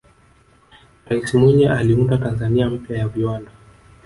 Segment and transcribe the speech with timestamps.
[1.05, 3.51] raisi mwinyi aliunda tanzania mpya ya viwanda